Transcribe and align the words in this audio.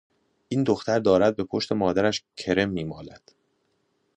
این 0.49 0.63
دختر 0.63 0.99
دارد 0.99 1.35
به 1.35 1.43
پشت 1.43 1.71
مادرش 1.71 2.25
کرم 2.37 2.69
میمالد. 2.69 3.31